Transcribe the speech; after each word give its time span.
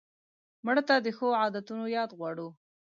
مړه 0.65 0.81
ته 0.87 0.95
د 1.05 1.07
ښو 1.17 1.27
عادتونو 1.41 1.85
یاد 1.97 2.09
غواړو 2.17 2.47